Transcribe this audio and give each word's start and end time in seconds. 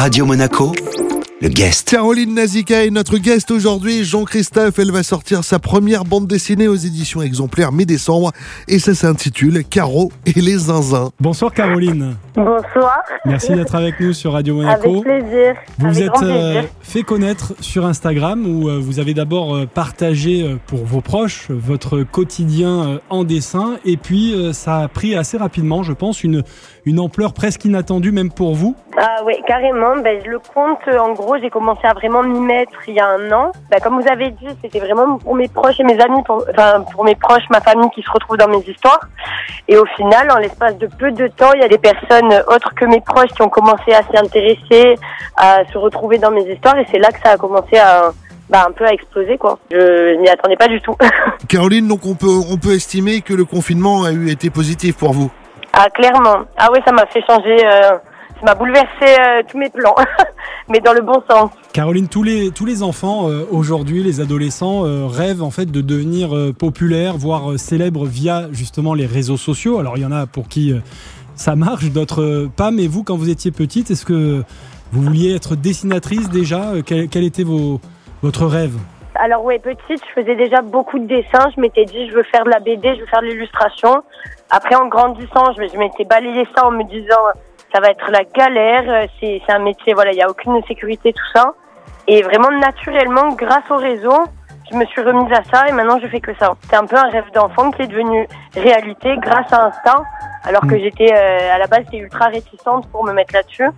Radio 0.00 0.24
Monaco, 0.24 0.72
le 1.42 1.48
guest. 1.50 1.90
Caroline 1.90 2.32
Nazika 2.32 2.86
est 2.86 2.90
notre 2.90 3.18
guest 3.18 3.50
aujourd'hui. 3.50 4.02
Jean-Christophe, 4.02 4.78
elle 4.78 4.92
va 4.92 5.02
sortir 5.02 5.44
sa 5.44 5.58
première 5.58 6.06
bande 6.06 6.26
dessinée 6.26 6.68
aux 6.68 6.74
éditions 6.74 7.20
exemplaires 7.20 7.70
mi-décembre 7.70 8.32
et 8.66 8.78
ça 8.78 8.94
s'intitule 8.94 9.62
Caro 9.62 10.10
et 10.24 10.40
les 10.40 10.56
zinzins. 10.56 11.10
Bonsoir 11.20 11.52
Caroline. 11.52 12.16
Bonsoir. 12.34 13.02
Merci 13.24 13.54
d'être 13.54 13.74
avec 13.74 13.98
nous 13.98 14.12
sur 14.12 14.32
Radio 14.32 14.54
Monaco. 14.54 14.88
Avec 14.88 15.02
plaisir. 15.02 15.54
Vous 15.78 15.86
Avec 15.86 15.98
vous 15.98 16.02
êtes 16.02 16.22
euh, 16.22 16.62
fait 16.80 17.02
connaître 17.02 17.54
sur 17.60 17.84
Instagram 17.86 18.46
où 18.46 18.68
euh, 18.68 18.78
vous 18.80 19.00
avez 19.00 19.14
d'abord 19.14 19.56
euh, 19.56 19.66
partagé 19.66 20.56
pour 20.66 20.84
vos 20.84 21.00
proches 21.00 21.50
votre 21.50 22.02
quotidien 22.02 23.00
en 23.10 23.24
dessin 23.24 23.76
et 23.84 23.96
puis 23.96 24.52
ça 24.52 24.78
a 24.78 24.88
pris 24.88 25.16
assez 25.16 25.36
rapidement, 25.38 25.82
je 25.82 25.92
pense, 25.92 26.22
une, 26.22 26.42
une 26.84 27.00
ampleur 27.00 27.32
presque 27.32 27.64
inattendue 27.64 28.12
même 28.12 28.30
pour 28.30 28.54
vous. 28.54 28.76
Ah 28.98 29.22
oui, 29.24 29.34
carrément. 29.46 29.96
Ben, 29.96 30.20
je 30.24 30.30
le 30.30 30.38
compte. 30.38 30.86
En 30.88 31.12
gros, 31.12 31.36
j'ai 31.38 31.50
commencé 31.50 31.82
à 31.84 31.94
vraiment 31.94 32.22
m'y 32.22 32.40
mettre 32.40 32.72
il 32.86 32.94
y 32.94 33.00
a 33.00 33.08
un 33.08 33.30
an. 33.32 33.52
Ben, 33.70 33.80
comme 33.80 34.00
vous 34.00 34.08
avez 34.08 34.30
dit, 34.30 34.48
c'était 34.62 34.80
vraiment 34.80 35.18
pour 35.18 35.34
mes 35.34 35.48
proches 35.48 35.78
et 35.80 35.84
mes 35.84 35.98
amis, 36.00 36.22
pour, 36.24 36.44
enfin 36.50 36.84
pour 36.92 37.04
mes 37.04 37.14
proches, 37.14 37.44
ma 37.50 37.60
famille 37.60 37.90
qui 37.90 38.02
se 38.02 38.10
retrouvent 38.10 38.36
dans 38.36 38.48
mes 38.48 38.60
histoires. 38.60 39.00
Et 39.68 39.76
au 39.76 39.86
final, 39.96 40.30
en 40.30 40.38
l'espace 40.38 40.76
de 40.78 40.86
peu 40.86 41.12
de 41.12 41.28
temps, 41.28 41.52
il 41.54 41.60
y 41.60 41.64
a 41.64 41.68
des 41.68 41.78
personnes 41.78 42.29
autres 42.48 42.74
que 42.74 42.84
mes 42.84 43.00
proches 43.00 43.30
qui 43.30 43.42
ont 43.42 43.48
commencé 43.48 43.92
à 43.92 44.02
s'y 44.02 44.16
intéresser, 44.16 44.96
à 45.36 45.64
se 45.72 45.78
retrouver 45.78 46.18
dans 46.18 46.30
mes 46.30 46.42
histoires. 46.50 46.78
Et 46.78 46.86
c'est 46.90 46.98
là 46.98 47.10
que 47.10 47.20
ça 47.22 47.32
a 47.32 47.36
commencé 47.36 47.76
à 47.78 48.12
ben, 48.50 48.64
un 48.68 48.72
peu 48.72 48.84
à 48.84 48.92
exploser 48.92 49.38
quoi. 49.38 49.58
Je 49.70 50.20
m'y 50.20 50.28
attendais 50.28 50.56
pas 50.56 50.68
du 50.68 50.80
tout. 50.80 50.96
Caroline, 51.48 51.86
donc 51.86 52.04
on 52.04 52.14
peut, 52.14 52.40
on 52.50 52.56
peut 52.56 52.74
estimer 52.74 53.20
que 53.20 53.32
le 53.32 53.44
confinement 53.44 54.04
a 54.04 54.12
eu 54.12 54.28
été 54.28 54.50
positif 54.50 54.96
pour 54.96 55.12
vous? 55.12 55.30
Ah, 55.72 55.88
clairement. 55.90 56.44
Ah 56.56 56.68
oui, 56.72 56.80
ça 56.84 56.92
m'a 56.92 57.06
fait 57.06 57.22
changer, 57.26 57.64
euh, 57.64 57.90
ça 58.40 58.44
m'a 58.44 58.54
bouleversé 58.54 58.88
euh, 59.04 59.42
tous 59.48 59.56
mes 59.56 59.70
plans, 59.70 59.94
mais 60.68 60.80
dans 60.80 60.92
le 60.92 61.02
bon 61.02 61.22
sens. 61.30 61.50
Caroline, 61.72 62.08
tous 62.08 62.24
les, 62.24 62.50
tous 62.50 62.66
les 62.66 62.82
enfants 62.82 63.28
euh, 63.28 63.44
aujourd'hui, 63.50 64.02
les 64.02 64.20
adolescents, 64.20 64.84
euh, 64.84 65.06
rêvent 65.06 65.42
en 65.42 65.50
fait 65.50 65.70
de 65.70 65.80
devenir 65.80 66.34
euh, 66.34 66.52
populaires, 66.52 67.16
voire 67.16 67.52
euh, 67.52 67.56
célèbres 67.56 68.04
via 68.06 68.48
justement 68.50 68.94
les 68.94 69.06
réseaux 69.06 69.36
sociaux. 69.36 69.78
Alors 69.78 69.96
il 69.96 70.02
y 70.02 70.06
en 70.06 70.12
a 70.12 70.26
pour 70.26 70.48
qui 70.48 70.72
euh, 70.72 70.80
ça 71.40 71.56
marche, 71.56 71.90
d'autres 71.90 72.48
pas. 72.54 72.70
Mais 72.70 72.86
vous, 72.86 73.02
quand 73.02 73.16
vous 73.16 73.30
étiez 73.30 73.50
petite, 73.50 73.90
est-ce 73.90 74.04
que 74.04 74.44
vous 74.92 75.02
vouliez 75.02 75.34
être 75.34 75.56
dessinatrice 75.56 76.28
déjà? 76.28 76.72
Euh, 76.74 76.82
quel, 76.84 77.24
était 77.24 77.44
votre 78.22 78.46
rêve? 78.46 78.76
Alors 79.14 79.42
ouais, 79.44 79.58
petite, 79.58 80.02
je 80.06 80.20
faisais 80.20 80.36
déjà 80.36 80.60
beaucoup 80.60 80.98
de 80.98 81.06
dessins. 81.06 81.48
Je 81.56 81.60
m'étais 81.60 81.86
dit, 81.86 82.08
je 82.10 82.14
veux 82.14 82.22
faire 82.24 82.44
de 82.44 82.50
la 82.50 82.60
BD, 82.60 82.94
je 82.94 83.00
veux 83.00 83.06
faire 83.06 83.22
de 83.22 83.26
l'illustration. 83.26 84.02
Après, 84.50 84.74
en 84.74 84.88
grandissant, 84.88 85.52
je, 85.56 85.78
m'étais 85.78 86.04
balayé 86.04 86.46
ça 86.54 86.66
en 86.66 86.72
me 86.72 86.84
disant, 86.84 87.24
ça 87.72 87.80
va 87.80 87.88
être 87.88 88.10
la 88.10 88.24
galère. 88.24 88.84
euh, 88.88 89.06
C'est 89.20 89.40
un 89.48 89.60
métier, 89.60 89.94
voilà, 89.94 90.12
il 90.12 90.18
y 90.18 90.22
a 90.22 90.28
aucune 90.28 90.60
sécurité, 90.68 91.12
tout 91.12 91.30
ça. 91.32 91.54
Et 92.06 92.22
vraiment, 92.22 92.50
naturellement, 92.50 93.28
grâce 93.34 93.70
au 93.70 93.76
réseau, 93.76 94.24
je 94.70 94.76
me 94.76 94.84
suis 94.86 95.00
remise 95.02 95.32
à 95.32 95.42
ça 95.44 95.68
et 95.68 95.72
maintenant 95.72 95.98
je 96.00 96.06
fais 96.06 96.20
que 96.20 96.34
ça. 96.38 96.54
C'est 96.68 96.76
un 96.76 96.86
peu 96.86 96.96
un 96.96 97.08
rêve 97.08 97.24
d'enfant 97.34 97.70
qui 97.72 97.82
est 97.82 97.86
devenu 97.86 98.26
réalité 98.54 99.16
grâce 99.18 99.52
à 99.52 99.66
Insta, 99.66 100.02
alors 100.44 100.62
que 100.62 100.74
Mm. 100.74 100.80
j'étais 100.80 101.12
euh, 101.12 101.54
à 101.54 101.58
la 101.58 101.66
base 101.66 101.80
j'étais 101.86 101.98
ultra 102.04 102.26
réticente 102.26 102.86
pour 102.90 103.04
me 103.04 103.12
mettre 103.12 103.34
là-dessus. 103.34 103.68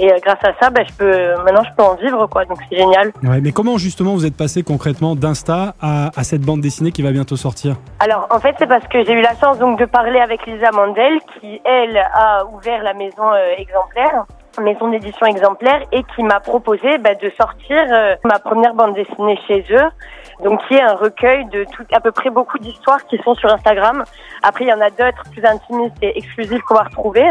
Et 0.00 0.12
euh, 0.12 0.16
grâce 0.24 0.38
à 0.44 0.52
ça, 0.60 0.70
ben, 0.70 0.84
je 0.88 0.94
peux 0.94 1.42
maintenant 1.42 1.62
je 1.68 1.74
peux 1.76 1.82
en 1.82 1.96
vivre 1.96 2.26
quoi, 2.28 2.44
donc 2.44 2.58
c'est 2.70 2.76
génial. 2.76 3.10
Ouais, 3.24 3.40
mais 3.42 3.50
comment 3.50 3.78
justement 3.78 4.12
vous 4.14 4.26
êtes 4.26 4.36
passé 4.36 4.62
concrètement 4.62 5.16
d'Insta 5.16 5.74
à, 5.80 6.10
à 6.16 6.22
cette 6.22 6.42
bande 6.42 6.60
dessinée 6.60 6.92
qui 6.92 7.02
va 7.02 7.10
bientôt 7.10 7.34
sortir? 7.36 7.74
Alors 7.98 8.28
en 8.30 8.38
fait 8.38 8.54
c'est 8.58 8.68
parce 8.68 8.86
que 8.86 9.04
j'ai 9.04 9.12
eu 9.12 9.22
la 9.22 9.34
chance 9.40 9.58
donc 9.58 9.78
de 9.80 9.86
parler 9.86 10.20
avec 10.20 10.46
Lisa 10.46 10.70
Mandel 10.70 11.18
qui 11.40 11.60
elle 11.64 11.96
a 11.96 12.44
ouvert 12.54 12.84
la 12.84 12.94
maison 12.94 13.32
euh, 13.32 13.54
exemplaire, 13.58 14.24
maison 14.62 14.88
d'édition 14.88 15.26
exemplaire 15.26 15.80
et 15.90 16.04
qui 16.14 16.22
m'a 16.22 16.38
proposé 16.38 16.98
bah, 16.98 17.14
de 17.16 17.30
sortir 17.40 17.78
euh, 17.90 18.14
ma 18.24 18.38
première 18.38 18.74
bande 18.74 18.94
dessinée 18.94 19.38
chez 19.48 19.64
eux, 19.72 19.88
donc 20.42 20.60
qui 20.66 20.74
est 20.74 20.82
un 20.82 20.94
recueil 20.94 21.44
de 21.46 21.64
tout, 21.64 21.84
à 21.92 22.00
peu 22.00 22.12
près 22.12 22.30
beaucoup 22.30 22.58
d'histoires 22.58 23.04
qui 23.06 23.18
sont 23.18 23.34
sur 23.34 23.52
Instagram. 23.52 24.04
Après 24.42 24.64
il 24.64 24.68
y 24.68 24.72
en 24.72 24.80
a 24.80 24.90
d'autres 24.90 25.22
plus 25.32 25.44
intimistes 25.44 25.96
et 26.02 26.16
exclusives 26.18 26.60
qu'on 26.62 26.74
va 26.74 26.84
retrouver, 26.84 27.28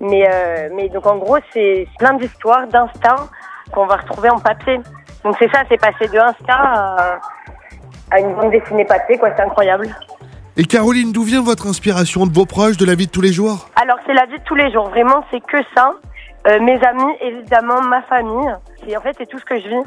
mais 0.00 0.28
euh, 0.30 0.68
mais 0.74 0.88
donc 0.88 1.06
en 1.06 1.16
gros 1.16 1.38
c'est 1.52 1.86
plein 1.98 2.14
d'histoires 2.14 2.66
d'instinct 2.66 3.28
qu'on 3.72 3.86
va 3.86 3.96
retrouver 3.96 4.30
en 4.30 4.38
papier. 4.38 4.80
Donc 5.24 5.36
c'est 5.38 5.50
ça, 5.50 5.62
c'est 5.68 5.80
passé 5.80 6.08
de 6.08 6.18
Insta 6.18 6.54
à, 6.54 7.20
à 8.10 8.20
une 8.20 8.34
bande 8.34 8.50
dessinée 8.50 8.84
papier 8.84 9.18
quoi, 9.18 9.30
c'est 9.36 9.42
incroyable. 9.42 9.88
Et 10.58 10.64
Caroline, 10.64 11.12
d'où 11.12 11.22
vient 11.22 11.42
votre 11.42 11.66
inspiration 11.66 12.26
De 12.26 12.32
vos 12.32 12.46
proches, 12.46 12.78
de 12.78 12.86
la 12.86 12.94
vie 12.94 13.06
de 13.06 13.10
tous 13.10 13.20
les 13.20 13.32
jours? 13.32 13.68
Alors 13.76 13.98
c'est 14.06 14.14
la 14.14 14.24
vie 14.26 14.38
de 14.38 14.44
tous 14.44 14.54
les 14.54 14.70
jours, 14.72 14.88
vraiment 14.88 15.24
c'est 15.30 15.40
que 15.40 15.58
ça. 15.74 15.92
Euh, 16.48 16.60
mes 16.60 16.80
amis, 16.84 17.12
évidemment, 17.20 17.80
ma 17.82 18.02
famille. 18.02 18.54
Et 18.86 18.96
en 18.96 19.00
fait 19.00 19.14
c'est 19.18 19.26
tout 19.26 19.38
ce 19.38 19.44
que 19.44 19.58
je 19.60 19.68
vis. 19.68 19.82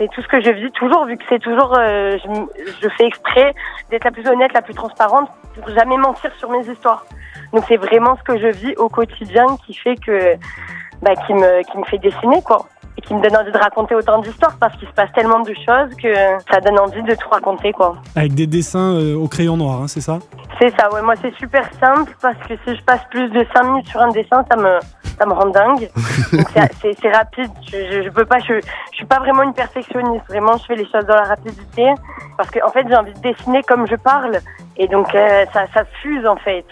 C'est 0.00 0.08
tout 0.08 0.22
ce 0.22 0.28
que 0.28 0.40
je 0.40 0.50
vis 0.50 0.70
toujours, 0.70 1.04
vu 1.04 1.18
que 1.18 1.24
c'est 1.28 1.40
toujours, 1.40 1.76
euh, 1.76 2.16
je, 2.24 2.88
fais 2.96 3.04
exprès 3.04 3.54
d'être 3.90 4.04
la 4.04 4.10
plus 4.10 4.26
honnête, 4.26 4.50
la 4.54 4.62
plus 4.62 4.72
transparente, 4.72 5.28
pour 5.54 5.68
jamais 5.74 5.98
mentir 5.98 6.30
sur 6.38 6.48
mes 6.48 6.66
histoires. 6.66 7.04
Donc 7.52 7.64
c'est 7.68 7.76
vraiment 7.76 8.16
ce 8.16 8.22
que 8.22 8.38
je 8.38 8.46
vis 8.46 8.74
au 8.78 8.88
quotidien 8.88 9.44
qui 9.66 9.74
fait 9.74 9.96
que, 9.96 10.36
bah, 11.02 11.14
qui 11.26 11.34
me, 11.34 11.62
qui 11.70 11.76
me 11.76 11.84
fait 11.84 11.98
dessiner 11.98 12.40
quoi, 12.40 12.64
et 12.96 13.02
qui 13.02 13.12
me 13.12 13.20
donne 13.20 13.36
envie 13.36 13.52
de 13.52 13.58
raconter 13.58 13.94
autant 13.94 14.22
d'histoires 14.22 14.56
parce 14.58 14.74
qu'il 14.78 14.88
se 14.88 14.94
passe 14.94 15.12
tellement 15.12 15.40
de 15.40 15.52
choses 15.52 15.94
que 16.02 16.14
ça 16.50 16.60
donne 16.62 16.78
envie 16.78 17.02
de 17.02 17.14
tout 17.14 17.28
raconter 17.28 17.72
quoi. 17.72 17.96
Avec 18.16 18.32
des 18.32 18.46
dessins 18.46 18.94
euh, 18.94 19.14
au 19.16 19.28
crayon 19.28 19.58
noir, 19.58 19.82
hein, 19.82 19.86
c'est 19.86 20.00
ça? 20.00 20.18
C'est 20.58 20.74
ça, 20.80 20.90
ouais. 20.94 21.02
Moi, 21.02 21.14
c'est 21.20 21.34
super 21.34 21.68
simple 21.78 22.14
parce 22.22 22.38
que 22.48 22.54
si 22.66 22.74
je 22.74 22.82
passe 22.84 23.02
plus 23.10 23.28
de 23.28 23.44
5 23.54 23.64
minutes 23.64 23.88
sur 23.88 24.00
un 24.00 24.08
dessin, 24.08 24.46
ça 24.50 24.56
me, 24.56 24.78
ça 25.20 25.26
me 25.26 25.32
rend 25.34 25.50
dingue. 25.50 25.90
C'est- 26.80 27.08
rapide. 27.12 27.50
Je, 27.70 27.76
je, 27.92 28.02
je 28.04 28.08
peux 28.10 28.24
pas, 28.24 28.38
je, 28.38 28.54
je 28.92 28.96
suis 28.96 29.04
pas 29.06 29.18
vraiment 29.18 29.42
une 29.42 29.52
perfectionniste. 29.54 30.24
Vraiment, 30.28 30.56
je 30.56 30.64
fais 30.64 30.76
les 30.76 30.84
choses 30.90 31.04
dans 31.06 31.14
la 31.16 31.24
rapidité 31.24 31.86
parce 32.36 32.50
que, 32.50 32.58
en 32.64 32.70
fait, 32.70 32.84
j'ai 32.88 32.96
envie 32.96 33.12
de 33.12 33.20
dessiner 33.20 33.62
comme 33.64 33.86
je 33.86 33.96
parle. 33.96 34.38
Et 34.76 34.88
donc, 34.88 35.14
euh, 35.14 35.44
ça, 35.52 35.64
ça 35.74 35.82
fuse, 36.02 36.26
en 36.26 36.36
fait. 36.36 36.64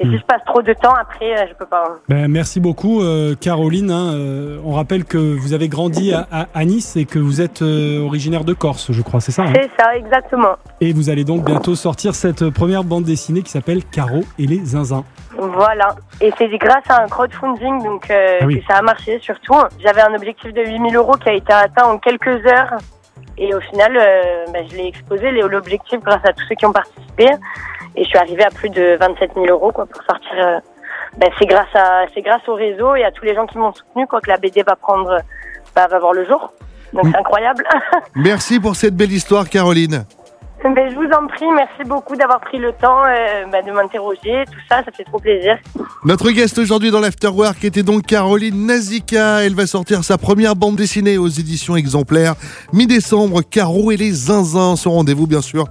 Et 0.00 0.06
si 0.06 0.18
je 0.18 0.24
passe 0.24 0.40
trop 0.44 0.60
de 0.60 0.72
temps, 0.72 0.92
après, 1.00 1.34
euh, 1.38 1.46
je 1.48 1.54
peux 1.54 1.66
pas. 1.66 1.84
Ben, 2.08 2.26
merci 2.26 2.58
beaucoup, 2.58 3.00
euh, 3.00 3.36
Caroline. 3.40 3.92
hein. 3.92 4.12
Euh, 4.14 4.58
on 4.64 4.72
rappelle 4.72 5.04
que 5.04 5.18
vous 5.18 5.52
avez 5.52 5.68
grandi 5.68 6.12
à, 6.12 6.26
à- 6.32 6.46
à 6.52 6.64
Nice 6.64 6.96
et 6.96 7.04
que 7.04 7.20
vous 7.20 7.40
êtes 7.40 7.62
euh, 7.62 8.04
originaire 8.04 8.42
de 8.42 8.54
Corse, 8.54 8.90
je 8.90 9.02
crois, 9.02 9.20
c'est 9.20 9.30
ça 9.30 9.44
hein? 9.44 9.52
C'est 9.54 9.70
ça, 9.80 9.94
exactement. 9.96 10.56
Et 10.80 10.92
vous 10.92 11.10
allez 11.10 11.22
donc 11.22 11.44
bientôt 11.44 11.76
sortir 11.76 12.16
cette 12.16 12.50
première 12.50 12.82
bande 12.82 13.04
dessinée 13.04 13.42
qui 13.42 13.52
s'appelle 13.52 13.84
Caro 13.84 14.24
et 14.36 14.48
les 14.48 14.64
zinzins. 14.64 15.04
Voilà. 15.36 15.94
Et 16.20 16.32
c'est 16.38 16.48
grâce 16.58 16.88
à 16.88 17.02
un 17.02 17.08
crowdfunding 17.08 17.82
donc 17.82 18.10
euh, 18.10 18.38
Ah 18.40 18.46
oui. 18.46 18.60
que 18.60 18.66
ça 18.66 18.78
a 18.78 18.82
marché 18.82 19.18
surtout. 19.20 19.54
J'avais 19.80 20.02
un 20.02 20.14
objectif 20.14 20.52
de 20.52 20.62
8000 20.62 20.96
euros 20.96 21.14
qui 21.14 21.28
a 21.28 21.32
été 21.32 21.52
atteint 21.52 21.84
en 21.86 21.98
quelques 21.98 22.44
heures. 22.46 22.74
Et 23.36 23.52
au 23.54 23.60
final, 23.60 23.96
euh, 23.96 24.44
bah, 24.52 24.60
je 24.70 24.76
l'ai 24.76 24.86
exposé 24.86 25.30
l'objectif 25.32 26.00
grâce 26.00 26.24
à 26.24 26.32
tous 26.32 26.44
ceux 26.48 26.54
qui 26.54 26.66
ont 26.66 26.72
participé. 26.72 27.28
Et 27.96 28.04
je 28.04 28.08
suis 28.08 28.18
arrivée 28.18 28.44
à 28.44 28.50
plus 28.50 28.70
de 28.70 28.96
27 29.00 29.32
000 29.34 29.46
euros 29.46 29.72
quoi 29.72 29.86
pour 29.86 30.02
sortir. 30.02 30.30
euh, 30.38 30.58
bah, 31.18 31.26
c'est 31.38 31.46
grâce 31.46 31.74
à 31.74 32.06
c'est 32.12 32.22
grâce 32.22 32.46
au 32.48 32.54
réseau 32.54 32.94
et 32.96 33.04
à 33.04 33.12
tous 33.12 33.24
les 33.24 33.34
gens 33.34 33.46
qui 33.46 33.56
m'ont 33.58 33.72
soutenu 33.72 34.06
quoi 34.06 34.20
que 34.20 34.28
la 34.30 34.36
BD 34.36 34.62
va 34.64 34.74
prendre 34.76 35.18
bah, 35.74 35.86
va 35.88 35.98
voir 35.98 36.12
le 36.12 36.24
jour. 36.24 36.52
Donc 36.92 37.06
c'est 37.10 37.16
incroyable. 37.18 37.64
Merci 38.14 38.60
pour 38.60 38.76
cette 38.76 38.96
belle 38.96 39.12
histoire, 39.12 39.48
Caroline. 39.48 40.04
Ben, 40.64 40.90
je 40.90 40.94
vous 40.94 41.10
en 41.12 41.26
prie, 41.26 41.44
merci 41.54 41.86
beaucoup 41.86 42.16
d'avoir 42.16 42.40
pris 42.40 42.58
le 42.58 42.72
temps 42.72 43.04
euh, 43.04 43.44
bah, 43.52 43.60
de 43.60 43.70
m'interroger, 43.70 44.44
tout 44.46 44.58
ça, 44.66 44.82
ça 44.82 44.90
fait 44.90 45.04
trop 45.04 45.18
plaisir. 45.18 45.58
Notre 46.04 46.30
guest 46.30 46.56
aujourd'hui 46.56 46.90
dans 46.90 47.00
l'Afterwork 47.00 47.62
était 47.64 47.82
donc 47.82 48.06
Caroline 48.06 48.66
Nazika. 48.66 49.44
Elle 49.44 49.54
va 49.54 49.66
sortir 49.66 50.02
sa 50.02 50.16
première 50.16 50.56
bande 50.56 50.76
dessinée 50.76 51.18
aux 51.18 51.28
éditions 51.28 51.76
exemplaires. 51.76 52.34
Mi-décembre, 52.72 53.42
Caro 53.42 53.90
et 53.92 53.98
les 53.98 54.10
zinzins. 54.10 54.76
Son 54.76 54.92
rendez-vous, 54.92 55.26
bien 55.26 55.42
sûr, 55.42 55.66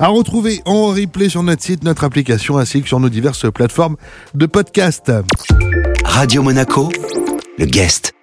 à 0.00 0.08
retrouver 0.08 0.62
en 0.64 0.86
replay 0.88 1.28
sur 1.28 1.42
notre 1.42 1.62
site, 1.62 1.84
notre 1.84 2.04
application 2.04 2.56
ainsi 2.56 2.80
que 2.82 2.88
sur 2.88 3.00
nos 3.00 3.10
diverses 3.10 3.50
plateformes 3.52 3.96
de 4.34 4.46
podcast. 4.46 5.12
Radio 6.04 6.42
Monaco, 6.42 6.88
le 7.58 7.66
guest. 7.66 8.17